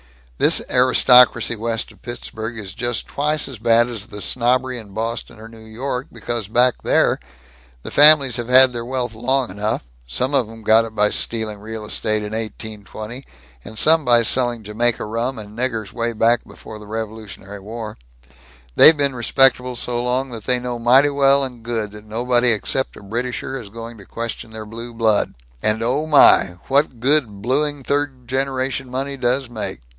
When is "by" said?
10.95-11.09, 14.03-14.23